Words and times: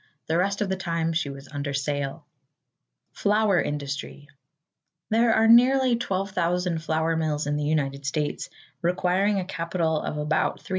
The 0.25 0.35
rest 0.37 0.61
of 0.61 0.69
the 0.69 0.75
time 0.75 1.13
she 1.13 1.29
was 1.29 1.47
under 1.49 1.75
sail. 1.75 2.25
=Flour 3.11 3.61
Industry.= 3.61 4.27
There 5.11 5.31
are 5.31 5.47
nearly 5.47 5.95
12,000 5.95 6.81
flour 6.81 7.15
mills 7.15 7.45
in 7.45 7.55
the 7.55 7.63
United 7.63 8.07
States, 8.07 8.49
requiring 8.81 9.39
a 9.39 9.45
capital 9.45 10.01
of 10.01 10.17
about 10.17 10.61
$350,000,000. 10.63 10.69